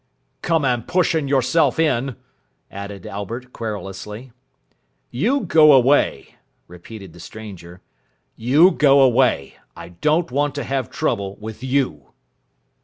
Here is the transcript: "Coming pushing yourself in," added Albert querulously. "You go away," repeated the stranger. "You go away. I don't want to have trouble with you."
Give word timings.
"Coming 0.41 0.81
pushing 0.87 1.27
yourself 1.27 1.77
in," 1.77 2.15
added 2.71 3.05
Albert 3.05 3.53
querulously. 3.53 4.31
"You 5.11 5.41
go 5.41 5.73
away," 5.73 6.37
repeated 6.67 7.13
the 7.13 7.19
stranger. 7.19 7.81
"You 8.35 8.71
go 8.71 9.01
away. 9.03 9.57
I 9.75 9.89
don't 9.89 10.31
want 10.31 10.55
to 10.55 10.63
have 10.63 10.89
trouble 10.89 11.35
with 11.35 11.63
you." 11.63 12.13